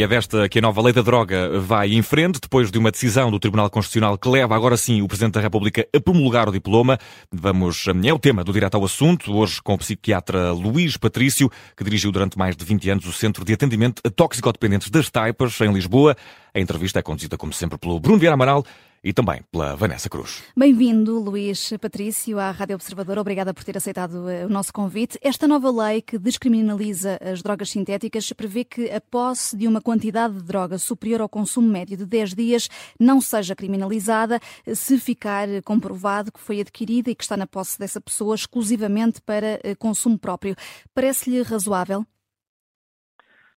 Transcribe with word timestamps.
E 0.00 0.02
é 0.02 0.08
desta 0.08 0.48
que 0.48 0.58
a 0.58 0.62
nova 0.62 0.80
lei 0.80 0.94
da 0.94 1.02
droga 1.02 1.60
vai 1.60 1.92
em 1.92 2.00
frente, 2.00 2.40
depois 2.40 2.70
de 2.70 2.78
uma 2.78 2.90
decisão 2.90 3.30
do 3.30 3.38
Tribunal 3.38 3.68
Constitucional 3.68 4.16
que 4.16 4.30
leva 4.30 4.56
agora 4.56 4.74
sim 4.74 5.02
o 5.02 5.06
Presidente 5.06 5.34
da 5.34 5.42
República 5.42 5.86
a 5.94 6.00
promulgar 6.00 6.48
o 6.48 6.52
diploma. 6.52 6.98
Vamos, 7.30 7.84
é 7.86 8.10
o 8.10 8.18
tema 8.18 8.42
do 8.42 8.50
Direto 8.50 8.76
ao 8.76 8.84
Assunto, 8.86 9.30
hoje 9.36 9.60
com 9.62 9.74
o 9.74 9.78
psiquiatra 9.78 10.52
Luís 10.52 10.96
Patrício, 10.96 11.50
que 11.76 11.84
dirigiu 11.84 12.10
durante 12.10 12.38
mais 12.38 12.56
de 12.56 12.64
20 12.64 12.88
anos 12.88 13.06
o 13.06 13.12
Centro 13.12 13.44
de 13.44 13.52
Atendimento 13.52 14.00
a 14.02 14.08
Toxicodependentes 14.08 14.88
das 14.88 15.10
Taipas, 15.10 15.60
em 15.60 15.70
Lisboa. 15.70 16.16
A 16.54 16.58
entrevista 16.58 17.00
é 17.00 17.02
conduzida, 17.02 17.36
como 17.36 17.52
sempre, 17.52 17.76
pelo 17.76 18.00
Bruno 18.00 18.18
Vieira 18.18 18.32
Amaral 18.32 18.64
e 19.02 19.12
também 19.12 19.40
pela 19.50 19.74
Vanessa 19.74 20.10
Cruz. 20.10 20.44
Bem-vindo, 20.56 21.18
Luís 21.18 21.72
Patrício, 21.80 22.38
à 22.38 22.50
Rádio 22.50 22.74
Observador. 22.74 23.18
Obrigada 23.18 23.54
por 23.54 23.64
ter 23.64 23.76
aceitado 23.76 24.28
eh, 24.28 24.44
o 24.44 24.48
nosso 24.48 24.72
convite. 24.72 25.18
Esta 25.22 25.48
nova 25.48 25.70
lei 25.70 26.02
que 26.02 26.18
descriminaliza 26.18 27.18
as 27.22 27.42
drogas 27.42 27.70
sintéticas 27.70 28.30
prevê 28.32 28.62
que 28.62 28.90
a 28.90 29.00
posse 29.00 29.56
de 29.56 29.66
uma 29.66 29.80
quantidade 29.80 30.34
de 30.34 30.44
droga 30.44 30.76
superior 30.76 31.22
ao 31.22 31.28
consumo 31.28 31.68
médio 31.68 31.96
de 31.96 32.04
10 32.04 32.34
dias 32.34 32.68
não 32.98 33.20
seja 33.20 33.56
criminalizada 33.56 34.38
se 34.66 34.98
ficar 34.98 35.48
comprovado 35.64 36.30
que 36.30 36.40
foi 36.40 36.60
adquirida 36.60 37.10
e 37.10 37.14
que 37.14 37.22
está 37.22 37.36
na 37.36 37.46
posse 37.46 37.78
dessa 37.78 38.00
pessoa 38.00 38.34
exclusivamente 38.34 39.22
para 39.22 39.58
eh, 39.64 39.74
consumo 39.78 40.18
próprio. 40.18 40.54
Parece-lhe 40.94 41.42
razoável? 41.42 42.04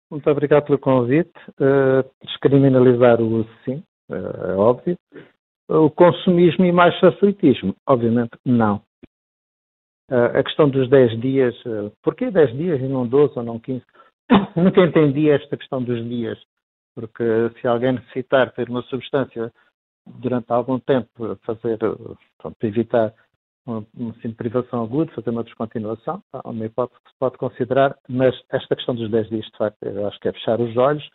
Muito 0.09 0.29
obrigado 0.29 0.65
pelo 0.65 0.77
convite. 0.77 1.33
Uh, 1.59 2.07
descriminalizar 2.23 3.19
o 3.19 3.39
uso, 3.39 3.49
sim, 3.65 3.83
é 4.09 4.53
óbvio. 4.53 4.97
O 5.69 5.89
consumismo 5.89 6.65
e 6.65 6.71
mais 6.71 6.97
facilitismo? 6.99 7.75
Obviamente 7.87 8.37
não. 8.45 8.81
A 10.09 10.43
questão 10.43 10.69
dos 10.69 10.89
10 10.89 11.19
dias, 11.21 11.55
eh, 11.65 11.91
porquê 12.03 12.29
10 12.29 12.55
dias 12.57 12.81
e 12.81 12.87
não 12.87 13.07
12 13.07 13.33
ou 13.37 13.43
não 13.43 13.59
15? 13.59 13.83
Nunca 14.55 14.81
entendi 14.81 15.29
esta 15.29 15.57
questão 15.57 15.81
dos 15.81 16.03
dias, 16.07 16.37
porque 16.93 17.23
se 17.59 17.67
alguém 17.67 17.93
necessitar 17.93 18.51
ter 18.51 18.69
uma 18.69 18.83
substância 18.83 19.51
durante 20.05 20.51
algum 20.51 20.77
tempo, 20.79 21.37
fazer, 21.45 21.79
pronto, 22.37 22.57
evitar 22.63 23.13
uma, 23.65 23.85
uma 23.95 24.11
assim, 24.11 24.31
privação 24.33 24.83
aguda, 24.83 25.11
fazer 25.13 25.29
uma 25.29 25.43
descontinuação, 25.43 26.21
é 26.33 26.49
uma 26.49 26.65
hipótese 26.65 26.99
que 27.01 27.11
se 27.11 27.17
pode 27.17 27.37
considerar, 27.37 27.97
mas 28.09 28.35
esta 28.49 28.75
questão 28.75 28.93
dos 28.93 29.09
10 29.09 29.29
dias, 29.29 29.45
de 29.45 29.57
facto, 29.57 29.81
eu 29.83 30.05
acho 30.07 30.19
que 30.19 30.27
é 30.27 30.33
fechar 30.33 30.59
os 30.59 30.75
olhos, 30.75 31.07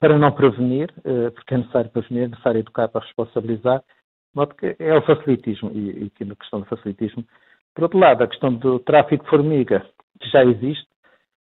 para 0.00 0.18
não 0.18 0.32
prevenir, 0.32 0.90
uh, 0.98 1.30
porque 1.32 1.54
é 1.54 1.58
necessário 1.58 1.90
prevenir, 1.90 2.24
é 2.24 2.28
necessário 2.28 2.60
educar 2.60 2.88
para 2.88 3.04
responsabilizar, 3.04 3.78
de 3.80 4.34
modo 4.34 4.54
que 4.54 4.76
é 4.78 4.94
o 4.94 5.02
facilitismo, 5.02 5.70
e, 5.72 6.10
e 6.20 6.24
na 6.24 6.34
questão 6.34 6.60
do 6.60 6.66
facilitismo. 6.66 7.24
Por 7.74 7.84
outro 7.84 7.98
lado, 7.98 8.22
a 8.22 8.28
questão 8.28 8.52
do 8.54 8.78
tráfico 8.80 9.24
de 9.24 9.30
formiga, 9.30 9.84
que 10.20 10.28
já 10.28 10.44
existe, 10.44 10.86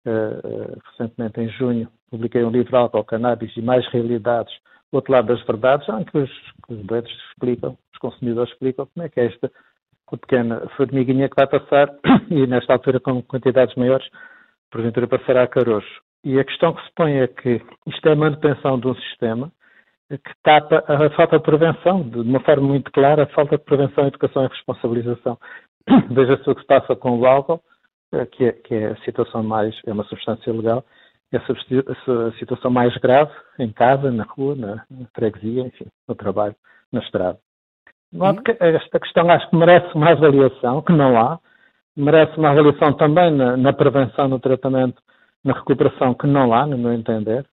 uh, 0.06 0.78
recentemente 0.90 1.40
em 1.40 1.48
junho 1.50 1.88
publiquei 2.10 2.42
um 2.44 2.50
livro 2.50 2.76
Álcool, 2.76 3.04
Cannabis 3.04 3.54
e 3.56 3.62
Mais 3.62 3.86
Realidades, 3.88 4.54
do 4.90 4.96
outro 4.96 5.12
lado 5.12 5.28
das 5.28 5.44
verdades, 5.46 5.86
em 5.88 6.04
que 6.04 6.18
os, 6.18 6.30
os 6.68 6.78
doentes 6.86 7.14
explicam, 7.30 7.76
os 7.92 7.98
consumidores 7.98 8.50
explicam 8.52 8.86
como 8.86 9.06
é 9.06 9.08
que 9.08 9.20
é 9.20 9.26
esta 9.26 9.50
pequena 10.10 10.66
formiguinha 10.76 11.28
que 11.28 11.36
vai 11.36 11.46
passar, 11.46 11.94
e 12.30 12.46
nesta 12.46 12.72
altura 12.72 12.98
com 12.98 13.22
quantidades 13.22 13.74
maiores, 13.74 14.08
porventura 14.70 15.06
passará 15.06 15.42
a 15.42 15.48
caroço. 15.48 16.07
E 16.24 16.38
a 16.38 16.44
questão 16.44 16.74
que 16.74 16.82
se 16.82 16.92
põe 16.94 17.18
é 17.18 17.26
que 17.26 17.62
isto 17.86 18.08
é 18.08 18.12
a 18.12 18.16
manutenção 18.16 18.78
de 18.78 18.88
um 18.88 18.94
sistema 18.94 19.52
que 20.10 20.32
tapa 20.42 20.82
a 20.88 21.10
falta 21.10 21.36
de 21.36 21.44
prevenção, 21.44 22.02
de 22.02 22.20
uma 22.20 22.40
forma 22.40 22.66
muito 22.66 22.90
clara, 22.90 23.24
a 23.24 23.26
falta 23.26 23.58
de 23.58 23.64
prevenção, 23.64 24.06
educação 24.06 24.44
e 24.44 24.48
responsabilização. 24.48 25.38
Veja-se 26.10 26.48
o 26.48 26.54
que 26.54 26.62
se 26.62 26.66
passa 26.66 26.96
com 26.96 27.18
o 27.18 27.26
álcool, 27.26 27.60
eh, 28.12 28.24
que 28.26 28.44
é, 28.46 28.52
que 28.52 28.74
é, 28.74 28.86
a 28.92 28.96
situação 29.04 29.42
mais, 29.42 29.78
é 29.86 29.92
uma 29.92 30.04
substância 30.04 30.50
legal, 30.50 30.82
é 31.30 31.36
a 31.36 32.32
situação 32.38 32.70
mais 32.70 32.96
grave 32.96 33.30
em 33.58 33.70
casa, 33.70 34.10
na 34.10 34.24
rua, 34.24 34.56
na, 34.56 34.74
na 34.90 35.06
freguesia, 35.14 35.66
enfim, 35.66 35.86
no 36.08 36.14
trabalho, 36.14 36.56
na 36.90 37.00
estrada. 37.00 37.38
Uhum. 38.10 38.36
esta 38.60 38.98
questão 38.98 39.30
acho 39.30 39.50
que 39.50 39.56
merece 39.56 39.94
uma 39.94 40.10
avaliação, 40.10 40.80
que 40.80 40.92
não 40.92 41.18
há, 41.20 41.38
merece 41.94 42.38
uma 42.38 42.50
avaliação 42.50 42.94
também 42.94 43.30
na, 43.30 43.58
na 43.58 43.74
prevenção, 43.74 44.26
no 44.26 44.40
tratamento 44.40 45.02
na 45.44 45.54
recuperação 45.54 46.14
que 46.14 46.26
não 46.26 46.52
há, 46.52 46.66
no 46.66 46.78
meu 46.78 46.92
entender. 46.92 47.46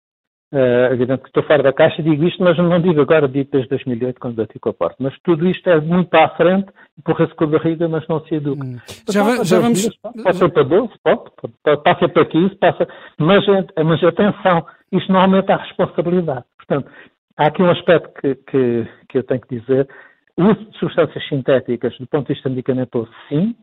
É 0.57 0.93
evidente 0.93 1.23
que 1.23 1.29
estou 1.31 1.43
fora 1.43 1.65
da 1.65 1.73
caixa 1.73 2.01
e 2.01 2.05
digo 2.05 2.23
isto, 2.23 2.41
mas 2.41 2.57
não 2.57 2.81
digo 2.81 3.01
agora, 3.01 3.27
digo 3.27 3.51
desde 3.51 3.69
2008, 3.71 4.21
quando 4.21 4.37
bati 4.37 4.57
com 4.61 4.69
a 4.69 4.73
porta. 4.73 4.97
Mas 5.01 5.19
tudo 5.25 5.49
isto 5.49 5.69
é 5.69 5.81
muito 5.81 6.11
para 6.11 6.27
a 6.27 6.37
frente, 6.37 6.69
empurra-se 6.97 7.35
com 7.35 7.45
a 7.45 7.47
barriga, 7.49 7.89
mas 7.89 8.07
não 8.07 8.25
se 8.25 8.37
educa. 8.37 8.65
Hum. 8.65 8.79
Já, 9.11 9.25
vai, 9.25 9.45
já 9.45 9.59
vamos... 9.59 9.81
Dias, 9.81 10.37
ser 10.37 10.49
para 10.51 10.63
12, 10.63 10.93
pode, 11.03 11.23
pode, 11.65 11.83
passa 11.83 12.09
para 12.09 12.25
15, 12.25 12.55
passa... 12.55 12.87
Mas, 13.19 13.45
mas 13.85 14.05
atenção, 14.05 14.65
isto 14.93 15.13
não 15.13 15.23
aumenta 15.23 15.55
a 15.55 15.57
responsabilidade. 15.57 16.45
Portanto, 16.57 16.89
há 17.37 17.47
aqui 17.47 17.61
um 17.61 17.71
aspecto 17.71 18.11
que, 18.21 18.37
que, 18.37 18.89
que 19.09 19.19
eu 19.19 19.25
tenho 19.25 19.41
que 19.41 19.59
dizer. 19.59 19.89
O 20.37 20.45
uso 20.45 20.71
de 20.71 20.79
substâncias 20.79 21.29
sintéticas, 21.29 21.99
do 21.99 22.07
ponto 22.07 22.29
de 22.29 22.35
vista 22.35 22.49
medicamentoso, 22.49 23.11
sim, 23.29 23.57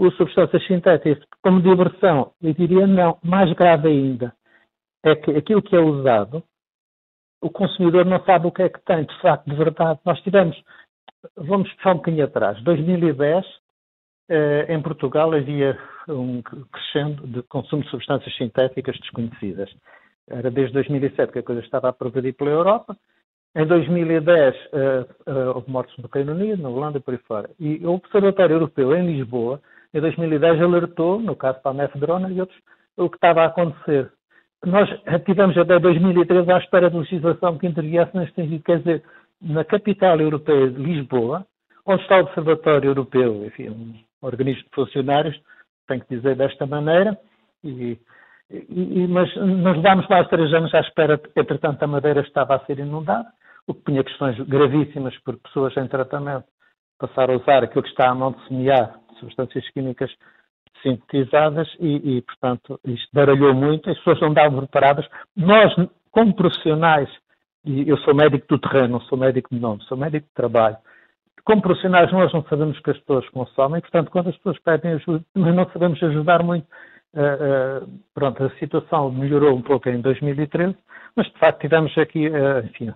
o 0.00 0.10
substâncias 0.12 0.66
sintéticas 0.66 1.22
como 1.42 1.60
diversão, 1.60 2.32
eu 2.42 2.54
diria 2.54 2.86
não. 2.86 3.18
Mais 3.22 3.52
grave 3.52 3.88
ainda 3.88 4.34
é 5.04 5.14
que 5.14 5.30
aquilo 5.32 5.60
que 5.60 5.76
é 5.76 5.78
usado, 5.78 6.42
o 7.42 7.50
consumidor 7.50 8.06
não 8.06 8.24
sabe 8.24 8.46
o 8.46 8.52
que 8.52 8.62
é 8.62 8.70
que 8.70 8.80
tem, 8.80 9.04
de 9.04 9.20
facto, 9.20 9.44
de 9.44 9.54
verdade. 9.54 10.00
Nós 10.02 10.18
tivemos, 10.22 10.58
vamos 11.36 11.70
puxar 11.74 11.92
um 11.92 11.96
bocadinho 11.96 12.24
atrás, 12.24 12.62
2010, 12.62 13.44
eh, 14.30 14.66
em 14.70 14.80
Portugal 14.80 15.34
havia 15.34 15.78
um 16.08 16.40
crescendo 16.40 17.26
de 17.26 17.42
consumo 17.42 17.82
de 17.82 17.90
substâncias 17.90 18.34
sintéticas 18.36 18.98
desconhecidas. 19.00 19.70
Era 20.30 20.50
desde 20.50 20.72
2007 20.72 21.30
que 21.30 21.40
a 21.40 21.42
coisa 21.42 21.60
estava 21.60 21.90
a 21.90 21.92
progredir 21.92 22.34
pela 22.34 22.50
Europa. 22.50 22.96
Em 23.54 23.66
2010 23.66 24.54
eh, 24.54 25.06
eh, 25.26 25.32
houve 25.54 25.70
mortes 25.70 25.94
no 25.98 26.08
Reino 26.10 26.32
Unido, 26.32 26.62
na 26.62 26.70
Holanda 26.70 26.96
e 26.96 27.00
por 27.02 27.12
aí 27.12 27.20
fora. 27.28 27.50
E 27.58 27.84
o 27.84 27.92
Observatório 27.92 28.54
Europeu 28.54 28.96
em 28.96 29.06
Lisboa 29.06 29.60
em 29.92 30.00
2010 30.00 30.60
alertou, 30.60 31.20
no 31.20 31.36
caso 31.36 31.60
para 31.60 31.72
a 31.72 31.74
mefedrona 31.74 32.30
e 32.30 32.40
outros, 32.40 32.58
o 32.96 33.08
que 33.08 33.16
estava 33.16 33.42
a 33.42 33.46
acontecer. 33.46 34.10
Nós 34.64 34.88
tivemos 35.24 35.56
até 35.56 35.78
2013 35.78 36.52
à 36.52 36.58
espera 36.58 36.90
de 36.90 36.98
legislação 36.98 37.58
que 37.58 37.66
interviesse 37.66 38.14
neste 38.16 38.34
sentido, 38.34 38.62
quer 38.62 38.78
dizer, 38.78 39.02
na 39.40 39.64
capital 39.64 40.20
europeia 40.20 40.70
de 40.70 40.82
Lisboa, 40.82 41.46
onde 41.86 42.02
está 42.02 42.18
o 42.18 42.20
Observatório 42.20 42.90
Europeu, 42.90 43.46
enfim, 43.46 43.70
um 43.70 43.94
organismo 44.20 44.64
de 44.64 44.74
funcionários, 44.74 45.40
tenho 45.88 46.02
que 46.02 46.14
dizer 46.14 46.36
desta 46.36 46.66
maneira, 46.66 47.18
e, 47.64 47.98
e, 48.50 49.06
mas 49.08 49.34
nós 49.36 49.76
levámos 49.76 50.06
mais 50.08 50.28
três 50.28 50.52
anos 50.52 50.74
à 50.74 50.80
espera, 50.80 51.18
entretanto, 51.34 51.82
a 51.82 51.86
Madeira 51.86 52.20
estava 52.20 52.54
a 52.54 52.64
ser 52.66 52.78
inundada, 52.78 53.28
o 53.66 53.74
que 53.74 53.82
punha 53.82 54.04
questões 54.04 54.38
gravíssimas 54.40 55.16
por 55.20 55.38
pessoas 55.38 55.74
em 55.76 55.88
tratamento 55.88 56.44
passar 56.98 57.30
a 57.30 57.36
usar 57.36 57.64
aquilo 57.64 57.82
que 57.82 57.88
está 57.88 58.10
à 58.10 58.14
mão 58.14 58.32
de 58.32 58.46
semear 58.46 58.99
substâncias 59.20 59.68
químicas 59.70 60.10
sintetizadas 60.82 61.68
e, 61.78 62.16
e, 62.16 62.22
portanto, 62.22 62.80
isto 62.84 63.08
baralhou 63.12 63.54
muito, 63.54 63.90
as 63.90 63.98
pessoas 63.98 64.20
não 64.20 64.30
estavam 64.30 64.58
preparadas. 64.60 65.06
Nós, 65.36 65.72
como 66.10 66.34
profissionais, 66.34 67.08
e 67.64 67.88
eu 67.88 67.96
sou 67.98 68.14
médico 68.14 68.46
do 68.48 68.58
terreno, 68.58 68.94
não 68.94 69.00
sou 69.02 69.18
médico 69.18 69.54
de 69.54 69.60
nome, 69.60 69.82
sou 69.84 69.96
médico 69.96 70.26
de 70.26 70.34
trabalho, 70.34 70.76
como 71.44 71.62
profissionais 71.62 72.12
nós 72.12 72.32
não 72.32 72.44
sabemos 72.44 72.78
que 72.80 72.90
as 72.90 72.98
pessoas 72.98 73.28
consomem, 73.30 73.80
portanto, 73.80 74.10
quando 74.10 74.28
as 74.28 74.36
pessoas 74.36 74.58
pedem 74.60 74.92
ajuda, 74.92 75.24
nós 75.34 75.54
não 75.54 75.70
sabemos 75.70 76.02
ajudar 76.02 76.42
muito. 76.42 76.66
Uh, 77.12 77.84
uh, 77.84 78.00
pronto, 78.14 78.44
a 78.44 78.50
situação 78.50 79.10
melhorou 79.10 79.56
um 79.56 79.62
pouco 79.62 79.88
em 79.88 80.00
2013, 80.00 80.76
mas 81.16 81.26
de 81.26 81.38
facto 81.40 81.60
tivemos 81.60 81.96
aqui, 81.98 82.28
uh, 82.28 82.64
enfim, 82.64 82.94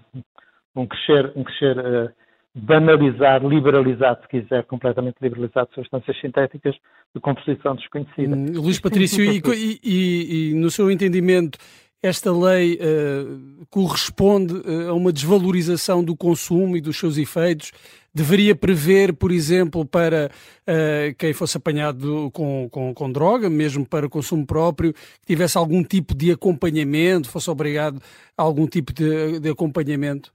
um 0.76 0.86
crescer, 0.86 1.32
um 1.34 1.42
crescer 1.42 2.14
banalizar, 2.54 3.44
liberalizar, 3.44 4.18
se 4.22 4.28
quiser, 4.28 4.64
completamente 4.64 5.16
liberalizar 5.20 5.66
substâncias 5.74 6.18
sintéticas 6.20 6.76
de 7.14 7.20
composição 7.20 7.74
desconhecida. 7.74 8.36
Hum, 8.36 8.60
Luís 8.60 8.78
Patrício, 8.78 9.24
e, 9.26 9.42
e, 9.82 10.50
e, 10.50 10.54
no 10.54 10.70
seu 10.70 10.90
entendimento, 10.90 11.58
esta 12.00 12.30
lei 12.30 12.74
uh, 12.74 13.66
corresponde 13.70 14.54
uh, 14.54 14.90
a 14.90 14.92
uma 14.92 15.12
desvalorização 15.12 16.04
do 16.04 16.16
consumo 16.16 16.76
e 16.76 16.80
dos 16.80 16.96
seus 16.96 17.16
efeitos? 17.16 17.72
Deveria 18.14 18.54
prever, 18.54 19.12
por 19.14 19.32
exemplo, 19.32 19.84
para 19.84 20.30
uh, 20.68 21.14
quem 21.18 21.32
fosse 21.32 21.56
apanhado 21.56 22.30
com, 22.32 22.68
com, 22.70 22.94
com, 22.94 23.10
droga, 23.10 23.50
mesmo 23.50 23.84
para 23.84 24.08
consumo 24.08 24.46
próprio, 24.46 24.92
que 24.92 25.26
tivesse 25.26 25.58
algum 25.58 25.82
tipo 25.82 26.14
de 26.14 26.30
acompanhamento, 26.30 27.28
fosse 27.28 27.50
obrigado 27.50 28.00
a 28.38 28.42
algum 28.42 28.68
tipo 28.68 28.92
de, 28.92 29.40
de 29.40 29.48
acompanhamento? 29.48 30.30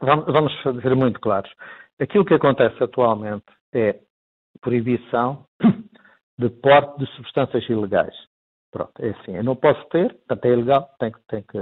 Vamos 0.00 0.52
ser 0.62 0.94
muito 0.94 1.20
claros. 1.20 1.50
Aquilo 2.00 2.24
que 2.24 2.34
acontece 2.34 2.82
atualmente 2.82 3.44
é 3.72 3.98
proibição 4.60 5.46
de 6.38 6.48
porte 6.48 6.98
de 6.98 7.06
substâncias 7.16 7.68
ilegais. 7.68 8.14
Pronto, 8.70 8.92
é 9.00 9.10
assim. 9.10 9.36
Eu 9.36 9.44
não 9.44 9.54
posso 9.54 9.84
ter, 9.88 10.12
portanto 10.14 10.44
é 10.46 10.48
ilegal, 10.48 10.90
tem 10.98 11.12
que, 11.12 11.18
tem 11.28 11.42
que 11.42 11.58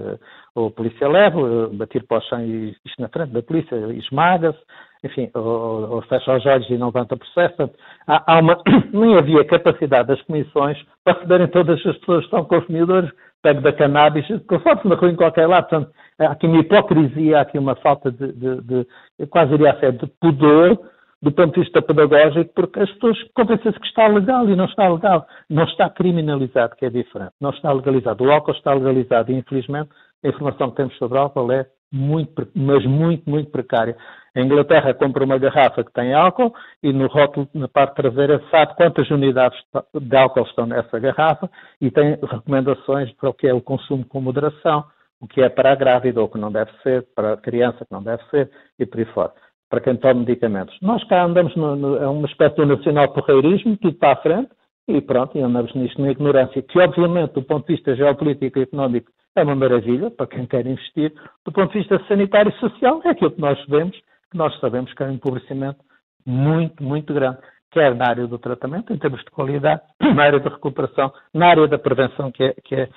ou 0.54 0.68
a 0.68 0.70
polícia 0.70 1.06
leva, 1.06 1.68
bater 1.68 2.06
para 2.06 2.18
o 2.18 2.20
chão 2.22 2.40
e 2.40 2.70
isto 2.84 3.00
na 3.00 3.08
frente 3.08 3.32
da 3.32 3.42
polícia 3.42 3.76
esmaga-se, 3.92 4.60
enfim, 5.04 5.30
ou, 5.34 5.90
ou 5.90 6.02
fecha 6.02 6.36
os 6.36 6.46
olhos 6.46 6.68
e 6.70 6.78
não 6.78 6.86
levanta 6.88 7.16
processo. 7.16 7.56
Portanto, 7.56 7.78
há, 8.06 8.34
há 8.34 8.40
uma, 8.40 8.58
nem 8.92 9.16
havia 9.16 9.44
capacidade 9.44 10.08
das 10.08 10.22
comissões 10.22 10.78
para 11.04 11.14
receberem 11.14 11.48
todas 11.48 11.84
as 11.84 11.96
pessoas 11.98 12.24
que 12.24 12.30
são 12.30 12.44
consumidores, 12.44 13.10
pego 13.42 13.60
da 13.60 13.72
cannabis, 13.72 14.26
conforme 14.46 14.82
na 14.84 14.94
rua 14.94 15.10
em 15.10 15.16
qualquer 15.16 15.48
lado. 15.48 15.68
Portanto, 15.68 15.92
há 16.20 16.32
aqui 16.32 16.46
uma 16.46 16.60
hipocrisia, 16.60 17.38
há 17.38 17.40
aqui 17.42 17.58
uma 17.58 17.74
falta 17.76 18.10
de, 18.10 18.32
de, 18.32 18.60
de 18.62 19.26
quase 19.28 19.54
iria 19.54 19.78
ser, 19.80 19.92
de 19.92 20.06
pudor 20.20 20.78
do 21.22 21.30
ponto 21.30 21.54
de 21.54 21.60
vista 21.60 21.80
pedagógico, 21.80 22.52
porque 22.52 22.80
as 22.80 22.90
pessoas 22.94 23.16
convencem-se 23.34 23.78
que 23.78 23.86
está 23.86 24.08
legal 24.08 24.48
e 24.48 24.56
não 24.56 24.64
está 24.64 24.88
legal. 24.88 25.24
Não 25.48 25.62
está 25.64 25.88
criminalizado, 25.88 26.74
que 26.74 26.84
é 26.84 26.90
diferente. 26.90 27.32
Não 27.40 27.50
está 27.50 27.72
legalizado. 27.72 28.24
O 28.24 28.32
álcool 28.32 28.50
está 28.50 28.74
legalizado 28.74 29.30
e, 29.30 29.36
infelizmente, 29.36 29.90
a 30.24 30.28
informação 30.28 30.70
que 30.70 30.76
temos 30.76 30.96
sobre 30.98 31.18
álcool 31.18 31.52
é 31.52 31.66
muito, 31.92 32.48
mas 32.56 32.84
muito, 32.84 33.30
muito 33.30 33.50
precária. 33.52 33.96
A 34.34 34.40
Inglaterra 34.40 34.94
compra 34.94 35.24
uma 35.24 35.38
garrafa 35.38 35.84
que 35.84 35.92
tem 35.92 36.14
álcool 36.14 36.54
e 36.82 36.92
no 36.92 37.06
rótulo, 37.06 37.48
na 37.52 37.68
parte 37.68 37.96
traseira, 37.96 38.42
sabe 38.50 38.74
quantas 38.76 39.10
unidades 39.10 39.58
de 39.94 40.16
álcool 40.16 40.42
estão 40.42 40.66
nessa 40.66 40.98
garrafa 40.98 41.50
e 41.80 41.90
tem 41.90 42.18
recomendações 42.22 43.12
para 43.12 43.28
o 43.28 43.34
que 43.34 43.46
é 43.46 43.52
o 43.52 43.60
consumo 43.60 44.06
com 44.06 44.20
moderação, 44.20 44.84
o 45.20 45.28
que 45.28 45.42
é 45.42 45.48
para 45.48 45.72
a 45.72 45.74
grávida 45.74 46.20
ou 46.20 46.28
que 46.28 46.38
não 46.38 46.50
deve 46.50 46.70
ser, 46.82 47.06
para 47.14 47.34
a 47.34 47.36
criança 47.36 47.84
que 47.84 47.92
não 47.92 48.02
deve 48.02 48.22
ser 48.30 48.50
e 48.78 48.86
por 48.86 48.98
aí 48.98 49.06
fora 49.06 49.32
para 49.72 49.80
quem 49.80 49.96
toma 49.96 50.20
medicamentos. 50.20 50.76
Nós 50.82 51.02
cá 51.04 51.24
andamos 51.24 51.56
no, 51.56 51.74
no, 51.74 51.96
é 51.96 52.06
uma 52.06 52.26
espécie 52.26 52.62
nacional 52.62 53.10
porreirismo, 53.14 53.74
tudo 53.78 53.96
para 53.96 54.12
a 54.12 54.16
frente, 54.16 54.50
e 54.86 55.00
pronto, 55.00 55.38
e 55.38 55.40
andamos 55.40 55.72
nisto 55.74 55.98
na 56.02 56.10
ignorância, 56.10 56.60
que 56.60 56.78
obviamente, 56.78 57.32
do 57.32 57.42
ponto 57.42 57.66
de 57.66 57.76
vista 57.76 57.96
geopolítico 57.96 58.58
e 58.58 58.62
económico, 58.64 59.10
é 59.34 59.42
uma 59.42 59.54
maravilha 59.54 60.10
para 60.10 60.26
quem 60.26 60.44
quer 60.44 60.66
investir. 60.66 61.10
Do 61.42 61.52
ponto 61.52 61.72
de 61.72 61.78
vista 61.78 61.98
sanitário 62.06 62.52
e 62.54 62.60
social, 62.60 63.00
é 63.02 63.08
aquilo 63.08 63.30
que 63.30 63.40
nós 63.40 63.58
vemos, 63.66 63.98
nós 64.36 64.58
sabemos 64.60 64.92
que 64.94 65.02
é 65.02 65.06
um 65.06 65.12
empobrecimento 65.12 65.78
muito, 66.26 66.82
muito 66.82 67.12
grande, 67.12 67.38
quer 67.70 67.94
na 67.94 68.08
área 68.08 68.26
do 68.26 68.38
tratamento, 68.38 68.92
em 68.92 68.98
termos 68.98 69.20
de 69.20 69.30
qualidade, 69.30 69.80
na 70.00 70.22
área 70.22 70.40
da 70.40 70.50
recuperação, 70.50 71.12
na 71.34 71.48
área 71.48 71.66
da 71.66 71.78
prevenção, 71.78 72.30
que 72.30 72.44
é, 72.44 72.54
que 72.64 72.74
é, 72.74 72.88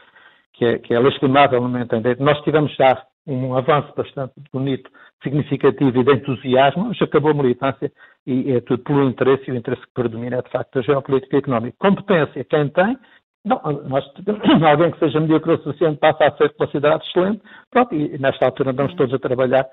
que 0.54 0.66
é, 0.66 0.80
que 0.80 0.94
é 0.94 1.00
lastimável 1.00 1.62
no 1.62 1.70
meu 1.70 1.82
entender. 1.82 2.20
Nós 2.20 2.40
tivemos 2.44 2.74
já 2.76 3.04
um 3.28 3.56
avanço 3.56 3.92
bastante 3.96 4.34
bonito, 4.54 4.90
significativo 5.24 6.00
e 6.00 6.04
de 6.04 6.14
entusiasmo, 6.14 6.86
mas 6.86 7.02
acabou 7.02 7.32
a 7.32 7.34
militância 7.34 7.92
e 8.28 8.52
é 8.52 8.62
tudo 8.62 8.84
pelo 8.84 9.10
interesse, 9.10 9.44
e 9.48 9.52
o 9.52 9.56
interesse 9.56 9.82
que 9.82 9.94
predomina 9.94 10.38
é 10.38 10.42
de 10.42 10.50
facto 10.50 10.78
a 10.78 10.82
geopolítica 10.82 11.38
económica. 11.38 11.76
Competência, 11.80 12.44
quem 12.44 12.70
tem, 12.70 12.98
não, 13.44 13.62
nós, 13.88 14.04
alguém 14.64 14.92
que 14.92 15.00
seja 15.00 15.20
medíocre 15.20 15.54
o 15.54 15.64
suficiente 15.64 16.00
passa 16.00 16.26
a 16.26 16.38
ser 16.38 16.54
considerado 16.56 17.04
excelente, 17.04 17.42
pronto, 17.72 17.94
e 17.94 18.18
nesta 18.18 18.46
altura 18.46 18.72
andamos 18.72 18.96
todos 18.96 19.14
a 19.14 19.20
trabalhar 19.20 19.66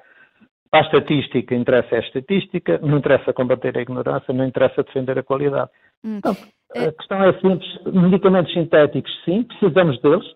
para 0.73 0.81
a 0.81 0.85
estatística, 0.87 1.55
interessa 1.55 1.95
a 1.95 2.01
estatística, 2.01 2.79
não 2.79 2.99
interessa 2.99 3.33
combater 3.33 3.79
a 3.79 3.83
ignorância, 3.83 4.35
não 4.35 4.45
interessa 4.45 4.83
defender 4.83 5.19
a 5.19 5.23
qualidade. 5.23 5.71
Hum. 6.03 6.17
Então, 6.17 6.33
a 6.75 6.93
questão 6.93 7.23
é 7.23 7.33
simples, 7.35 7.85
medicamentos 7.85 8.53
sintéticos, 8.53 9.13
sim, 9.25 9.45
precisamos 9.45 10.01
deles, 10.01 10.27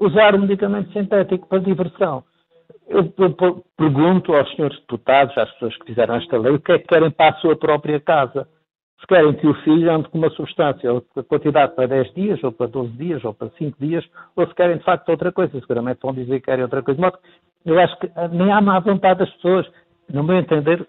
usar 0.00 0.34
o 0.34 0.40
medicamento 0.40 0.90
sintético 0.92 1.46
para 1.48 1.58
diversão 1.58 2.24
eu, 2.92 3.12
eu, 3.18 3.64
pergunto 3.76 4.34
aos 4.34 4.54
senhores 4.54 4.78
deputados, 4.80 5.36
às 5.36 5.50
pessoas 5.52 5.76
que 5.78 5.86
fizeram 5.86 6.16
esta 6.16 6.38
lei, 6.38 6.52
o 6.52 6.60
que 6.60 6.72
é 6.72 6.78
que 6.78 6.86
querem 6.86 7.10
para 7.10 7.34
a 7.34 7.40
sua 7.40 7.56
própria 7.56 8.00
casa. 8.00 8.46
Se 9.00 9.06
querem 9.06 9.34
que 9.34 9.46
o 9.46 9.54
filho 9.62 9.92
ande 9.92 10.08
com 10.08 10.18
uma 10.18 10.30
substância, 10.30 10.92
ou 10.92 11.02
quantidade 11.28 11.74
para 11.74 11.88
10 11.88 12.14
dias, 12.14 12.44
ou 12.44 12.52
para 12.52 12.68
12 12.68 12.92
dias, 12.92 13.24
ou 13.24 13.34
para 13.34 13.50
5 13.50 13.76
dias, 13.80 14.04
ou 14.36 14.46
se 14.46 14.54
querem 14.54 14.78
de 14.78 14.84
facto 14.84 15.08
outra 15.08 15.32
coisa. 15.32 15.58
Seguramente 15.60 16.00
vão 16.02 16.14
dizer 16.14 16.38
que 16.38 16.46
querem 16.46 16.62
outra 16.62 16.82
coisa. 16.82 17.00
Mas 17.00 17.14
eu 17.64 17.78
acho 17.80 17.98
que 17.98 18.10
nem 18.32 18.52
há 18.52 18.60
má 18.60 18.78
vontade 18.78 19.20
das 19.20 19.30
pessoas. 19.34 19.66
No 20.08 20.22
meu 20.22 20.36
entender, 20.36 20.86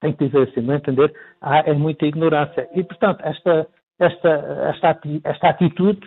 tem 0.00 0.12
que 0.12 0.26
dizer 0.26 0.48
assim, 0.48 0.60
no 0.60 0.68
meu 0.68 0.76
entender, 0.76 1.12
há, 1.40 1.58
é 1.58 1.72
muita 1.72 2.06
ignorância. 2.06 2.68
E, 2.74 2.84
portanto, 2.84 3.20
esta, 3.24 3.66
esta, 3.98 4.28
esta, 4.28 5.00
esta 5.24 5.48
atitude 5.48 6.00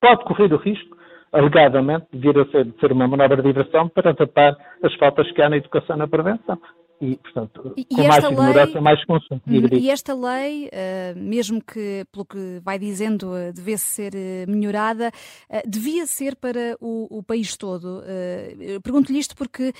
pode 0.00 0.24
correr 0.24 0.52
o 0.52 0.58
risco 0.58 0.96
alegadamente, 1.32 2.06
vir 2.12 2.38
a 2.38 2.44
ser, 2.46 2.72
ser 2.78 2.92
uma 2.92 3.08
manobra 3.08 3.36
de 3.36 3.42
diversão 3.42 3.88
para 3.88 4.14
tapar 4.14 4.56
as 4.82 4.94
faltas 4.94 5.30
que 5.32 5.42
há 5.42 5.48
na 5.48 5.56
educação 5.56 5.96
na 5.96 6.06
prevenção 6.06 6.58
e, 7.04 7.16
portanto, 7.16 7.74
e, 7.76 7.84
com 7.84 8.02
e 8.02 8.08
mais 8.08 8.24
ignorância, 8.24 8.80
mais 8.80 9.04
consumo. 9.04 9.40
Uhum. 9.46 9.68
E 9.72 9.90
esta 9.90 10.14
lei, 10.14 10.68
uh, 10.68 11.18
mesmo 11.18 11.62
que, 11.62 12.06
pelo 12.10 12.24
que 12.24 12.60
vai 12.62 12.78
dizendo, 12.78 13.30
uh, 13.32 13.52
devesse 13.52 13.84
ser 13.84 14.14
uh, 14.14 14.50
melhorada, 14.50 15.10
devia 15.66 16.06
ser 16.06 16.34
para 16.36 16.76
o, 16.80 17.18
o 17.18 17.22
país 17.22 17.56
todo. 17.56 18.02
Pergunto-lhe 18.82 19.18
isto 19.18 19.36
porque 19.36 19.72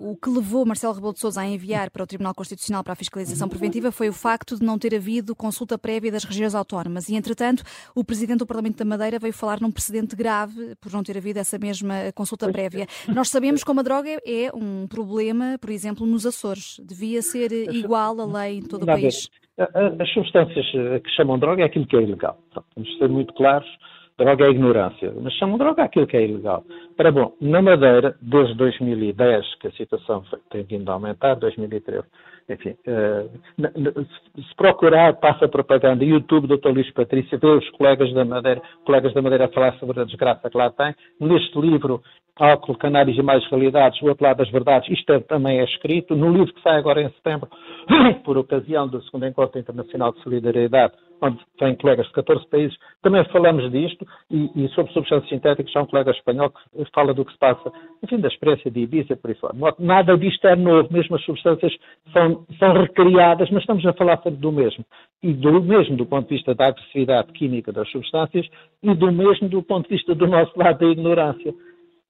o 0.00 0.16
que 0.16 0.28
levou 0.28 0.64
Marcelo 0.66 0.92
Rebelo 0.92 1.12
de 1.12 1.20
Sousa 1.20 1.40
a 1.40 1.46
enviar 1.46 1.90
para 1.90 2.02
o 2.02 2.06
Tribunal 2.06 2.34
Constitucional 2.34 2.84
para 2.84 2.92
a 2.92 2.96
fiscalização 2.96 3.48
preventiva 3.48 3.90
foi 3.90 4.08
o 4.08 4.12
facto 4.12 4.58
de 4.58 4.64
não 4.64 4.78
ter 4.78 4.94
havido 4.94 5.34
consulta 5.34 5.78
prévia 5.78 6.12
das 6.12 6.24
regiões 6.24 6.54
autónomas. 6.54 7.08
E, 7.08 7.14
entretanto, 7.14 7.62
o 7.94 8.04
Presidente 8.04 8.38
do 8.40 8.46
Parlamento 8.46 8.76
da 8.76 8.84
Madeira 8.84 9.18
veio 9.18 9.32
falar 9.32 9.60
num 9.60 9.70
precedente 9.70 10.14
grave 10.14 10.74
por 10.80 10.92
não 10.92 11.02
ter 11.02 11.16
havido 11.16 11.38
essa 11.38 11.58
mesma 11.58 12.12
consulta 12.14 12.50
prévia. 12.50 12.86
Nós 13.08 13.28
sabemos 13.28 13.64
como 13.64 13.80
a 13.80 13.82
droga 13.82 14.10
é 14.24 14.50
um 14.54 14.86
problema, 14.86 15.56
por 15.60 15.70
exemplo, 15.70 16.06
nos 16.06 16.26
Açores? 16.26 16.33
Devia 16.78 17.22
ser 17.22 17.52
igual 17.52 18.20
a 18.20 18.26
lei 18.26 18.58
em 18.58 18.62
todo 18.62 18.82
o 18.82 18.86
país? 18.86 19.28
As 19.56 20.08
substâncias 20.12 20.66
eh, 20.74 21.00
que 21.00 21.10
chamam 21.10 21.38
droga 21.38 21.62
é 21.62 21.66
aquilo 21.66 21.86
que 21.86 21.96
é 21.96 22.02
ilegal. 22.02 22.38
vamos 22.74 22.98
ser 22.98 23.08
muito 23.08 23.32
claros. 23.34 23.68
Droga 24.16 24.46
é 24.46 24.50
ignorância, 24.50 25.12
mas 25.20 25.32
chamam 25.34 25.58
droga 25.58 25.82
aquilo 25.82 26.06
que 26.06 26.16
é 26.16 26.24
ilegal. 26.24 26.62
Para 26.96 27.10
bom, 27.10 27.34
na 27.40 27.60
Madeira, 27.60 28.16
desde 28.22 28.54
2010, 28.54 29.56
que 29.56 29.66
a 29.66 29.72
situação 29.72 30.22
tem 30.50 30.62
vindo 30.62 30.88
a 30.88 30.94
aumentar, 30.94 31.34
2013, 31.34 32.04
enfim, 32.48 32.76
uh, 32.86 34.04
se 34.36 34.54
procurar, 34.56 35.14
passa 35.14 35.48
propaganda, 35.48 36.04
YouTube, 36.04 36.46
Dr. 36.46 36.68
Luís 36.68 36.88
Patrícia, 36.92 37.38
vê 37.38 37.46
os 37.48 37.68
colegas 37.70 38.12
da 38.14 38.24
Madeira, 38.24 38.62
colegas 38.84 39.12
da 39.14 39.20
Madeira 39.20 39.46
a 39.46 39.48
falar 39.48 39.72
sobre 39.78 40.00
a 40.00 40.04
desgraça 40.04 40.48
que 40.48 40.56
lá 40.56 40.70
tem. 40.70 40.94
Neste 41.20 41.58
livro, 41.58 42.00
Álcool, 42.36 42.76
Canários 42.76 43.16
e 43.18 43.22
Mais 43.22 43.44
Realidades, 43.48 44.00
o 44.00 44.06
outro 44.06 44.24
lado 44.24 44.38
das 44.38 44.50
verdades, 44.50 44.88
isto 44.90 45.12
é, 45.12 45.18
também 45.20 45.58
é 45.58 45.64
escrito. 45.64 46.14
No 46.14 46.30
livro 46.30 46.52
que 46.52 46.62
sai 46.62 46.78
agora 46.78 47.02
em 47.02 47.08
setembro, 47.10 47.48
por 48.24 48.38
ocasião 48.38 48.86
do 48.86 49.02
segundo 49.02 49.26
Encontro 49.26 49.58
Internacional 49.58 50.12
de 50.12 50.22
Solidariedade, 50.22 50.92
onde 51.24 51.38
vêm 51.58 51.74
colegas 51.76 52.06
de 52.06 52.12
14 52.12 52.46
países, 52.48 52.76
também 53.02 53.24
falamos 53.26 53.70
disto, 53.70 54.06
e, 54.30 54.50
e 54.54 54.68
sobre 54.70 54.92
substâncias 54.92 55.28
sintéticas, 55.28 55.74
há 55.74 55.82
um 55.82 55.86
colega 55.86 56.10
espanhol 56.10 56.50
que 56.50 56.84
fala 56.92 57.14
do 57.14 57.24
que 57.24 57.32
se 57.32 57.38
passa, 57.38 57.72
enfim, 58.02 58.18
da 58.18 58.28
experiência 58.28 58.70
de 58.70 58.80
Ibiza, 58.80 59.16
por 59.16 59.30
aí 59.30 59.36
fora. 59.36 59.54
Nada 59.78 60.16
disto 60.18 60.46
é 60.46 60.54
novo, 60.54 60.92
mesmo 60.92 61.16
as 61.16 61.24
substâncias 61.24 61.72
são, 62.12 62.44
são 62.58 62.72
recriadas, 62.74 63.50
mas 63.50 63.62
estamos 63.62 63.84
a 63.86 63.92
falar 63.94 64.18
sempre 64.18 64.40
do 64.40 64.52
mesmo. 64.52 64.84
E 65.22 65.32
do 65.32 65.62
mesmo 65.62 65.96
do 65.96 66.04
ponto 66.04 66.28
de 66.28 66.34
vista 66.34 66.54
da 66.54 66.66
agressividade 66.66 67.32
química 67.32 67.72
das 67.72 67.90
substâncias 67.90 68.46
e 68.82 68.94
do 68.94 69.10
mesmo 69.10 69.48
do 69.48 69.62
ponto 69.62 69.88
de 69.88 69.94
vista 69.94 70.14
do 70.14 70.26
nosso 70.26 70.52
lado 70.58 70.78
da 70.78 70.86
ignorância 70.86 71.54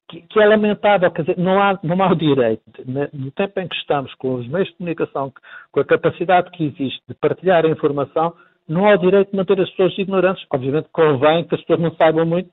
que, 0.07 0.39
é 0.39 0.45
lamentável, 0.45 1.09
quer 1.11 1.23
dizer, 1.23 1.37
não 1.37 1.59
há, 1.59 1.79
não 1.81 2.01
há 2.03 2.11
o 2.11 2.15
direito, 2.15 2.61
no 2.85 3.31
tempo 3.31 3.59
em 3.59 3.67
que 3.67 3.75
estamos, 3.75 4.13
com 4.15 4.35
os 4.35 4.47
meios 4.47 4.67
de 4.69 4.75
comunicação, 4.75 5.33
com 5.71 5.79
a 5.79 5.85
capacidade 5.85 6.51
que 6.51 6.65
existe 6.65 7.01
de 7.07 7.15
partilhar 7.15 7.65
a 7.65 7.69
informação, 7.69 8.33
não 8.67 8.87
há 8.87 8.95
o 8.95 8.97
direito 8.97 9.31
de 9.31 9.37
manter 9.37 9.59
as 9.59 9.69
pessoas 9.71 9.97
ignorantes. 9.97 10.45
Obviamente 10.51 10.87
convém 10.91 11.43
que 11.45 11.55
as 11.55 11.61
pessoas 11.61 11.79
não 11.79 11.95
saibam 11.95 12.25
muito, 12.25 12.49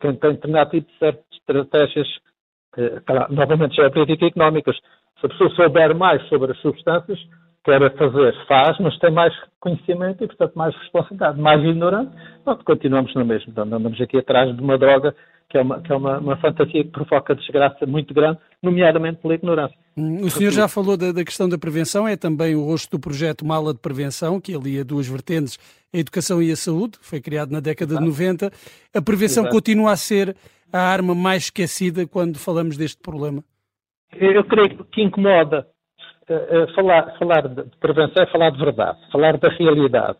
quem 0.00 0.14
tem 0.16 0.32
determinado 0.32 0.70
tipo 0.70 0.90
de 0.90 0.98
certas 0.98 1.24
estratégias, 1.32 2.08
que, 2.74 3.00
claro, 3.06 3.34
novamente 3.34 3.76
já 3.76 3.84
é 3.84 3.90
política 3.90 4.26
económicas. 4.26 4.76
Se 5.20 5.26
a 5.26 5.28
pessoa 5.28 5.50
souber 5.50 5.96
mais 5.96 6.26
sobre 6.28 6.52
as 6.52 6.58
substâncias, 6.60 7.18
quer 7.64 7.96
fazer, 7.96 8.46
faz, 8.46 8.78
mas 8.80 8.98
tem 8.98 9.12
mais 9.12 9.32
conhecimento 9.60 10.24
e, 10.24 10.26
portanto, 10.26 10.54
mais 10.54 10.74
responsabilidade, 10.76 11.40
mais 11.40 11.62
ignorante, 11.62 12.12
pronto, 12.44 12.64
continuamos 12.64 13.14
no 13.14 13.24
mesmo. 13.24 13.52
Então, 13.52 13.64
andamos 13.64 14.00
aqui 14.00 14.18
atrás 14.18 14.54
de 14.54 14.60
uma 14.60 14.76
droga 14.76 15.14
que 15.52 15.58
é, 15.58 15.60
uma, 15.60 15.82
que 15.82 15.92
é 15.92 15.94
uma, 15.94 16.18
uma 16.18 16.36
fantasia 16.38 16.82
que 16.82 16.90
provoca 16.90 17.34
desgraça 17.34 17.84
muito 17.84 18.14
grande, 18.14 18.38
nomeadamente 18.62 19.20
pela 19.20 19.34
ignorância. 19.34 19.76
O 19.94 20.30
senhor 20.30 20.50
já 20.50 20.66
falou 20.66 20.96
da, 20.96 21.12
da, 21.12 21.22
questão 21.22 21.46
da 21.46 21.58
prevenção, 21.58 22.08
é 22.08 22.16
também 22.16 22.56
o 22.56 22.64
rosto 22.64 22.92
do 22.92 22.98
projeto 22.98 23.44
Mala 23.44 23.74
de 23.74 23.78
Prevenção, 23.78 24.40
que 24.40 24.54
alia 24.54 24.82
duas 24.82 25.06
vertentes, 25.06 25.58
a 25.92 25.98
educação 25.98 26.42
e 26.42 26.50
a 26.50 26.56
saúde, 26.56 26.96
foi 27.02 27.20
criado 27.20 27.50
na 27.50 27.60
década 27.60 27.92
Exato. 27.92 28.02
de 28.02 28.10
90. 28.10 28.50
A 28.94 29.02
prevenção 29.02 29.42
Exato. 29.42 29.54
continua 29.54 29.92
a 29.92 29.96
ser 29.96 30.34
a 30.72 30.78
arma 30.78 31.14
mais 31.14 31.44
esquecida 31.44 32.06
quando 32.06 32.38
falamos 32.38 32.78
deste 32.78 33.02
problema? 33.02 33.44
Eu 34.14 34.44
creio 34.44 34.84
que 34.86 35.02
incomoda 35.02 35.66
uh, 36.30 36.64
uh, 36.64 36.74
falar, 36.74 37.14
falar 37.18 37.46
de 37.46 37.64
prevenção 37.78 38.22
é 38.22 38.26
falar 38.32 38.50
de 38.50 38.58
verdade, 38.58 38.98
falar 39.12 39.36
da 39.36 39.50
realidade. 39.50 40.16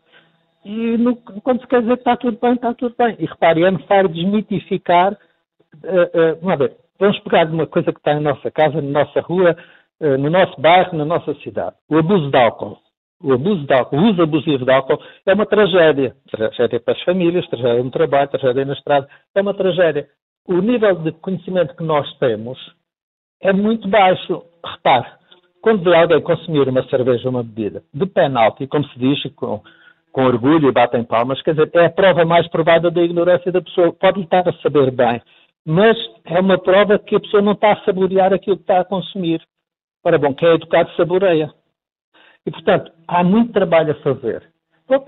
E 0.64 0.96
no, 0.96 1.16
quando 1.16 1.60
se 1.60 1.66
quer 1.66 1.82
dizer 1.82 1.94
que 1.94 2.00
está 2.00 2.16
tudo 2.16 2.38
bem, 2.40 2.54
está 2.54 2.74
tudo 2.74 2.94
bem. 2.96 3.16
E 3.18 3.26
repare, 3.26 3.64
é 3.64 3.70
necessário 3.70 4.08
desmitificar. 4.08 5.12
Uh, 5.12 6.36
uh, 6.36 6.40
vamos 6.40 6.58
ver, 6.58 6.76
vamos 6.98 7.18
pegar 7.20 7.46
uma 7.46 7.66
coisa 7.66 7.92
que 7.92 7.98
está 7.98 8.14
na 8.14 8.20
nossa 8.20 8.50
casa, 8.50 8.80
na 8.80 9.04
nossa 9.04 9.20
rua, 9.20 9.56
uh, 10.00 10.18
no 10.18 10.30
nosso 10.30 10.60
bairro, 10.60 10.96
na 10.96 11.04
nossa 11.04 11.34
cidade. 11.36 11.76
O 11.90 11.98
abuso 11.98 12.30
de 12.30 12.36
álcool. 12.36 12.78
O 13.22 13.32
abuso 13.32 13.64
de 13.66 13.72
álcool, 13.72 13.96
o 13.96 14.10
uso 14.10 14.22
abusivo 14.22 14.64
de 14.64 14.72
álcool 14.72 15.00
é 15.26 15.34
uma 15.34 15.46
tragédia. 15.46 16.14
Tragédia 16.30 16.80
para 16.80 16.94
as 16.94 17.02
famílias, 17.02 17.48
tragédia 17.48 17.82
no 17.82 17.90
trabalho, 17.90 18.30
tragédia 18.30 18.64
na 18.64 18.72
estrada. 18.74 19.08
É 19.34 19.40
uma 19.40 19.54
tragédia. 19.54 20.08
O 20.46 20.54
nível 20.54 20.96
de 20.96 21.12
conhecimento 21.12 21.76
que 21.76 21.84
nós 21.84 22.12
temos 22.18 22.58
é 23.40 23.52
muito 23.52 23.88
baixo. 23.88 24.42
Repare, 24.64 25.06
quando 25.60 25.94
alguém 25.94 26.20
consumir 26.20 26.68
uma 26.68 26.82
cerveja 26.88 27.28
ou 27.28 27.30
uma 27.30 27.44
bebida 27.44 27.82
de 27.94 28.06
penalti, 28.06 28.66
como 28.66 28.84
se 28.88 28.98
diz, 28.98 29.22
com, 29.34 29.62
com 30.12 30.24
orgulho 30.24 30.68
e 30.68 30.72
batem 30.72 31.02
palmas, 31.02 31.40
quer 31.42 31.54
dizer, 31.54 31.70
é 31.74 31.86
a 31.86 31.90
prova 31.90 32.24
mais 32.24 32.46
provada 32.48 32.90
da 32.90 33.02
ignorância 33.02 33.50
da 33.50 33.62
pessoa. 33.62 33.92
Pode 33.92 34.20
estar 34.20 34.46
a 34.46 34.52
saber 34.60 34.90
bem, 34.90 35.20
mas 35.64 35.96
é 36.26 36.38
uma 36.38 36.58
prova 36.58 36.98
que 36.98 37.16
a 37.16 37.20
pessoa 37.20 37.42
não 37.42 37.52
está 37.52 37.72
a 37.72 37.84
saborear 37.84 38.32
aquilo 38.32 38.56
que 38.56 38.62
está 38.62 38.80
a 38.80 38.84
consumir. 38.84 39.40
Ora 40.04 40.18
bom, 40.18 40.34
quem 40.34 40.48
é 40.48 40.54
educado 40.54 40.90
saboreia. 40.96 41.50
E, 42.46 42.50
portanto, 42.50 42.92
há 43.08 43.24
muito 43.24 43.52
trabalho 43.52 43.92
a 43.92 44.02
fazer. 44.02 44.50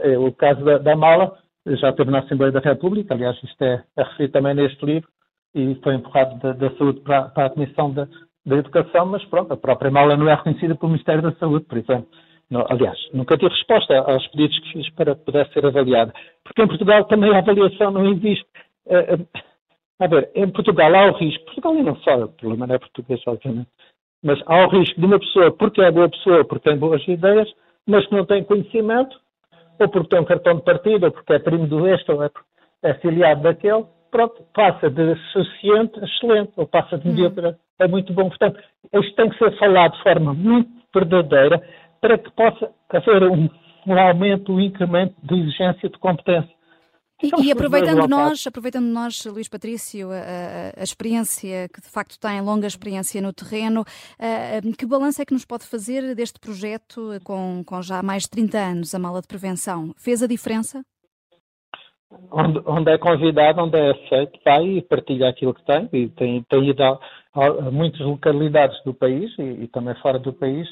É 0.00 0.16
o 0.16 0.32
caso 0.32 0.64
da, 0.64 0.78
da 0.78 0.96
mala, 0.96 1.36
já 1.66 1.92
teve 1.92 2.10
na 2.10 2.20
Assembleia 2.20 2.52
da 2.52 2.60
República, 2.60 3.12
aliás, 3.12 3.36
isto 3.42 3.62
é, 3.62 3.82
é 3.96 4.02
referido 4.02 4.32
também 4.32 4.54
neste 4.54 4.84
livro, 4.86 5.08
e 5.54 5.74
foi 5.82 5.94
empurrado 5.94 6.38
da, 6.38 6.52
da 6.52 6.70
saúde 6.76 7.00
para, 7.00 7.28
para, 7.28 7.46
a 7.46 7.50
Comissão 7.50 7.92
da, 7.92 8.08
da 8.46 8.56
Educação, 8.56 9.06
mas 9.06 9.24
pronto, 9.26 9.52
a 9.52 9.56
própria 9.56 9.90
mala 9.90 10.16
não 10.16 10.28
é 10.28 10.34
reconhecida 10.34 10.74
pelo 10.74 10.92
Ministério 10.92 11.22
da 11.22 11.32
Saúde, 11.32 11.66
por 11.66 11.76
exemplo. 11.76 12.08
Não, 12.50 12.64
aliás, 12.68 12.98
nunca 13.12 13.36
tive 13.36 13.50
resposta 13.50 13.96
aos 13.98 14.26
pedidos 14.28 14.58
que 14.60 14.72
fiz 14.72 14.90
para 14.90 15.14
que 15.14 15.24
pudesse 15.24 15.52
ser 15.52 15.66
avaliada. 15.66 16.12
Porque 16.44 16.62
em 16.62 16.68
Portugal 16.68 17.04
também 17.06 17.34
a 17.34 17.38
avaliação 17.38 17.90
não 17.90 18.06
existe. 18.12 18.46
Uh, 18.86 19.26
a 19.98 20.06
ver, 20.06 20.30
em 20.34 20.48
Portugal 20.50 20.94
há 20.94 21.10
o 21.10 21.16
risco, 21.16 21.44
Portugal 21.44 21.76
e 21.76 21.82
não 21.82 21.96
só, 21.96 22.16
o 22.24 22.28
problema 22.28 22.66
não 22.66 22.74
é 22.74 22.78
português, 22.78 23.20
obviamente, 23.26 23.68
mas 24.22 24.40
há 24.46 24.66
o 24.66 24.68
risco 24.68 24.98
de 24.98 25.06
uma 25.06 25.18
pessoa, 25.18 25.52
porque 25.52 25.80
é 25.80 25.90
boa 25.90 26.08
pessoa, 26.08 26.44
porque 26.44 26.68
tem 26.68 26.78
boas 26.78 27.06
ideias, 27.06 27.48
mas 27.86 28.06
que 28.06 28.14
não 28.14 28.24
tem 28.24 28.42
conhecimento, 28.42 29.16
ou 29.78 29.88
porque 29.88 30.08
tem 30.08 30.20
um 30.20 30.24
cartão 30.24 30.56
de 30.56 30.62
partido, 30.62 31.06
ou 31.06 31.12
porque 31.12 31.32
é 31.32 31.38
primo 31.38 31.66
do 31.66 31.86
este, 31.86 32.10
ou 32.10 32.22
é, 32.22 32.30
é 32.82 32.94
filiado 32.94 33.42
daquele, 33.42 33.84
pronto, 34.10 34.42
passa 34.54 34.90
de 34.90 35.14
suficiente 35.32 35.98
a 36.00 36.04
excelente, 36.04 36.52
ou 36.56 36.66
passa 36.66 36.98
de 36.98 37.08
mediocre 37.08 37.46
uhum. 37.46 37.54
a 37.80 37.88
muito 37.88 38.12
bom. 38.12 38.28
Portanto, 38.28 38.60
isto 38.92 39.14
tem 39.14 39.28
que 39.28 39.38
ser 39.38 39.56
falado 39.58 39.92
de 39.92 40.02
forma 40.02 40.32
muito 40.32 40.70
verdadeira 40.94 41.62
para 42.04 42.18
que 42.18 42.30
possa 42.32 42.70
haver 42.90 43.22
um, 43.30 43.48
um 43.86 43.98
aumento, 43.98 44.52
um 44.52 44.60
incremento 44.60 45.14
de 45.22 45.40
exigência 45.40 45.88
de 45.88 45.98
competência. 45.98 46.52
E, 47.22 47.46
e, 47.46 47.50
aproveitando 47.50 48.06
nós, 48.06 48.46
aproveitando 48.46 48.84
nós, 48.84 49.24
Luís 49.24 49.48
Patrício, 49.48 50.10
a, 50.10 50.16
a, 50.16 50.80
a, 50.80 50.82
experiência 50.82 51.66
que 51.72 51.80
de 51.80 51.88
facto 51.88 52.20
tem, 52.20 52.42
longa 52.42 52.66
experiência 52.66 53.22
no 53.22 53.32
terreno, 53.32 53.86
a, 54.18 54.76
que 54.76 54.84
balanço 54.84 55.22
é 55.22 55.24
que 55.24 55.32
nos 55.32 55.46
pode 55.46 55.64
fazer 55.64 56.14
deste 56.14 56.38
projeto 56.38 57.12
com, 57.24 57.62
com 57.64 57.80
já 57.80 58.02
mais 58.02 58.24
de 58.24 58.30
30 58.30 58.58
anos, 58.58 58.94
a 58.94 58.98
mala 58.98 59.22
de 59.22 59.26
prevenção? 59.28 59.94
Fez 59.96 60.22
a 60.22 60.26
diferença? 60.26 60.82
Onde, 62.30 62.60
onde 62.66 62.92
é 62.92 62.98
convidado, 62.98 63.62
onde 63.62 63.78
é 63.78 63.92
aceito, 63.92 64.38
vai 64.44 64.62
e 64.62 64.82
partilha 64.82 65.30
aquilo 65.30 65.54
que 65.54 65.64
tem, 65.64 65.88
e 65.90 66.08
tem, 66.10 66.42
tem 66.50 66.68
ido 66.68 66.82
a, 66.82 66.98
a 67.34 67.70
muitas 67.70 68.00
localidades 68.00 68.76
do 68.84 68.92
país 68.92 69.32
e, 69.38 69.64
e, 69.64 69.68
também 69.68 69.94
fora 70.02 70.18
do 70.18 70.34
país. 70.34 70.68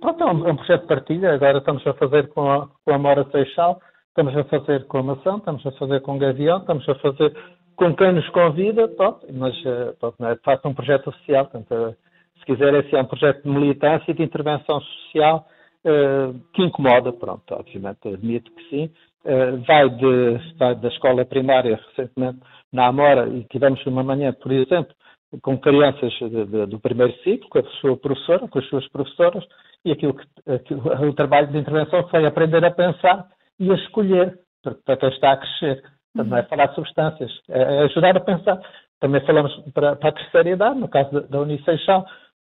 Pronto, 0.00 0.22
é 0.22 0.26
um, 0.26 0.46
é 0.46 0.52
um, 0.52 0.56
projeto 0.56 0.82
de 0.82 0.88
partilha, 0.88 1.34
agora 1.34 1.58
estamos 1.58 1.86
a 1.86 1.94
fazer 1.94 2.28
com 2.28 2.50
a, 2.50 2.68
com 2.84 2.94
a 2.94 2.98
Mora 2.98 3.26
Seixal, 3.30 3.80
estamos 4.08 4.36
a 4.36 4.44
fazer 4.44 4.86
com 4.86 4.98
a 4.98 5.02
maçã, 5.02 5.36
estamos 5.36 5.66
a 5.66 5.72
fazer 5.72 6.00
com 6.02 6.16
o 6.16 6.18
gavião, 6.18 6.58
estamos 6.58 6.88
a 6.88 6.94
fazer 6.96 7.34
com 7.74 7.94
quem 7.94 8.12
nos 8.12 8.28
convida, 8.30 8.88
pronto, 8.88 9.26
mas 9.32 9.54
eh, 9.64 9.94
pronto, 9.98 10.16
não 10.18 10.28
é 10.28 10.34
de 10.34 10.42
facto 10.42 10.68
um 10.68 10.74
projeto 10.74 11.08
oficial, 11.08 11.46
portanto, 11.46 11.72
eh, 11.72 11.94
se 12.38 12.46
quiser 12.46 12.74
esse 12.74 12.94
é 12.94 13.00
um 13.00 13.06
projeto 13.06 13.42
de 13.42 13.48
militância 13.48 14.10
e 14.10 14.14
de 14.14 14.22
intervenção 14.22 14.80
social 14.80 15.46
uh, 15.84 16.38
que 16.54 16.62
incomoda, 16.62 17.12
pronto, 17.12 17.42
obviamente 17.52 18.08
admito 18.08 18.50
que 18.52 18.68
sim, 18.70 18.90
uh, 19.24 19.58
vai, 19.66 19.88
de, 19.90 20.56
vai 20.56 20.74
da 20.76 20.88
escola 20.88 21.24
primária 21.24 21.80
recentemente 21.88 22.38
na 22.72 22.86
Amora 22.86 23.28
e 23.28 23.44
tivemos 23.44 23.84
uma 23.86 24.02
manhã, 24.02 24.32
por 24.32 24.52
exemplo, 24.52 24.94
com 25.42 25.58
crianças 25.58 26.12
de, 26.12 26.46
de, 26.46 26.66
do 26.66 26.80
primeiro 26.80 27.12
ciclo, 27.22 27.48
com 27.48 27.58
a 27.58 27.64
sua 27.80 27.96
professora, 27.96 28.48
com 28.48 28.58
as 28.58 28.68
suas 28.68 28.88
professoras, 28.88 29.44
e 29.84 29.92
aquilo 29.92 30.14
que, 30.14 30.26
aquilo, 30.50 31.08
o 31.08 31.14
trabalho 31.14 31.48
de 31.48 31.58
intervenção 31.58 32.08
foi 32.08 32.26
aprender 32.26 32.64
a 32.64 32.70
pensar 32.70 33.26
e 33.58 33.70
a 33.70 33.74
escolher 33.74 34.38
para 34.84 34.96
quem 34.96 35.08
está 35.10 35.32
a 35.32 35.36
crescer. 35.36 35.82
Não 36.14 36.36
é 36.36 36.42
falar 36.44 36.66
de 36.66 36.74
substâncias, 36.74 37.30
é, 37.48 37.60
é 37.60 37.78
ajudar 37.84 38.16
a 38.16 38.20
pensar. 38.20 38.58
Também 39.00 39.20
falamos 39.24 39.54
para, 39.72 39.94
para 39.96 40.08
a 40.08 40.12
terceira 40.12 40.50
idade, 40.50 40.80
no 40.80 40.88
caso 40.88 41.10
da, 41.12 41.20
da 41.20 41.38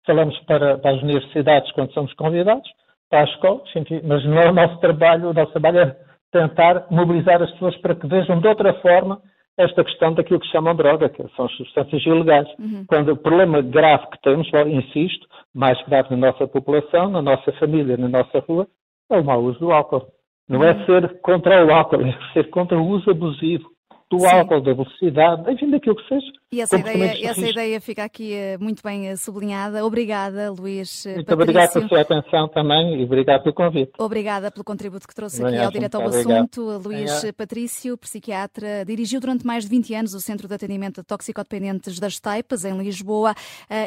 falamos 0.06 0.38
para, 0.46 0.78
para, 0.78 0.92
as 0.92 1.02
universidades 1.02 1.70
quando 1.72 1.92
somos 1.92 2.12
convidados, 2.14 2.68
para 3.10 3.24
as 3.24 3.30
escolas, 3.30 3.68
enfim, 3.74 4.00
mas 4.04 4.24
não 4.24 4.38
é 4.38 4.48
o 4.48 4.54
nosso 4.54 4.78
trabalho, 4.78 5.30
o 5.30 5.34
nosso 5.34 5.52
trabalho 5.52 5.80
é 5.80 5.96
tentar 6.32 6.86
mobilizar 6.90 7.42
as 7.42 7.50
pessoas 7.52 7.76
para 7.78 7.94
que 7.94 8.06
vejam 8.06 8.40
de 8.40 8.48
outra 8.48 8.72
forma 8.74 9.20
esta 9.58 9.84
questão 9.84 10.12
daquilo 10.12 10.40
que 10.40 10.48
chamam 10.48 10.74
droga, 10.74 11.08
que 11.08 11.22
são 11.34 11.46
as 11.46 11.52
substâncias 11.52 12.04
ilegais. 12.04 12.48
Uhum. 12.58 12.84
Quando 12.86 13.12
o 13.12 13.16
problema 13.16 13.62
grave 13.62 14.06
que 14.10 14.20
temos, 14.22 14.48
insisto, 14.66 15.26
mais 15.54 15.80
grave 15.86 16.14
na 16.14 16.30
nossa 16.30 16.46
população, 16.46 17.10
na 17.10 17.22
nossa 17.22 17.52
família, 17.52 17.96
na 17.96 18.08
nossa 18.08 18.38
rua, 18.40 18.66
é 19.10 19.18
o 19.18 19.24
mau 19.24 19.42
uso 19.42 19.58
do 19.58 19.72
álcool. 19.72 20.06
Não 20.48 20.62
é 20.62 20.84
ser 20.84 21.20
contra 21.20 21.64
o 21.64 21.72
álcool, 21.72 22.02
é 22.02 22.16
ser 22.32 22.50
contra 22.50 22.78
o 22.78 22.86
uso 22.86 23.10
abusivo 23.10 23.75
do 24.10 24.20
Sim. 24.20 24.26
álcool, 24.26 24.60
da 24.60 24.72
velocidade, 24.72 25.50
enfim, 25.50 25.70
daquilo 25.70 25.96
que 25.96 26.08
seja. 26.08 26.26
E 26.52 26.60
essa, 26.60 26.78
ideia, 26.78 27.28
essa 27.28 27.48
ideia 27.48 27.80
fica 27.80 28.04
aqui 28.04 28.32
eh, 28.32 28.56
muito 28.58 28.80
bem 28.82 29.08
eh, 29.08 29.16
sublinhada. 29.16 29.84
Obrigada, 29.84 30.52
Luís 30.52 31.04
eh, 31.04 31.16
Muito 31.16 31.26
Patrício. 31.26 31.42
obrigado 31.42 31.72
pela 31.72 31.88
sua 31.88 32.00
atenção 32.00 32.48
também 32.48 33.00
e 33.00 33.04
obrigado 33.04 33.42
pelo 33.42 33.54
convite. 33.54 33.92
Obrigada 33.98 34.50
pelo 34.50 34.64
contributo 34.64 35.08
que 35.08 35.14
trouxe 35.14 35.44
aqui 35.44 35.56
ao 35.56 35.70
Direto 35.72 35.96
ao 35.96 36.06
Assunto. 36.06 36.62
Luís 36.84 37.24
Patrício, 37.36 37.98
psiquiatra, 37.98 38.84
dirigiu 38.84 39.20
durante 39.20 39.44
mais 39.44 39.64
de 39.64 39.70
20 39.70 39.94
anos 39.94 40.14
o 40.14 40.20
Centro 40.20 40.46
de 40.46 40.54
Atendimento 40.54 41.00
de 41.00 41.06
Toxicodependentes 41.06 41.98
das 41.98 42.20
Taipas, 42.20 42.64
em 42.64 42.78
Lisboa, 42.78 43.34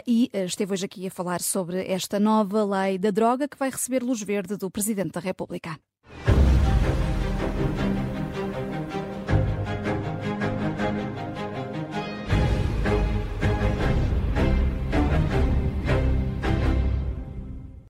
e 0.06 0.30
esteve 0.34 0.74
hoje 0.74 0.86
aqui 0.86 1.08
a 1.08 1.12
falar 1.12 1.40
sobre 1.40 1.90
esta 1.90 2.20
nova 2.20 2.66
lei 2.66 2.98
da 2.98 3.12
droga 3.12 3.48
que 3.48 3.58
vai 3.58 3.70
receber 3.70 4.04
luz 4.04 4.22
verde 4.22 4.58
do 4.58 4.70
Presidente 4.70 5.12
da 5.12 5.22
República. 5.22 5.80